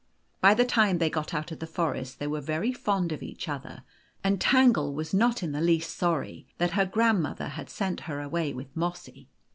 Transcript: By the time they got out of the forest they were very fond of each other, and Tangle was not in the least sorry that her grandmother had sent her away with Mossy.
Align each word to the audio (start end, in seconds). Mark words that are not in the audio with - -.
By 0.39 0.55
the 0.55 0.65
time 0.65 0.97
they 0.97 1.11
got 1.11 1.31
out 1.31 1.51
of 1.51 1.59
the 1.59 1.67
forest 1.67 2.17
they 2.17 2.25
were 2.25 2.41
very 2.41 2.71
fond 2.73 3.11
of 3.11 3.21
each 3.21 3.47
other, 3.47 3.83
and 4.23 4.41
Tangle 4.41 4.95
was 4.95 5.13
not 5.13 5.43
in 5.43 5.51
the 5.51 5.61
least 5.61 5.95
sorry 5.95 6.47
that 6.57 6.71
her 6.71 6.87
grandmother 6.87 7.49
had 7.49 7.69
sent 7.69 7.99
her 8.09 8.19
away 8.19 8.51
with 8.51 8.75
Mossy. 8.75 9.29